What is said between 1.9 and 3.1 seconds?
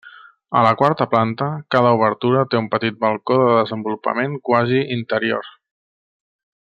obertura té un petit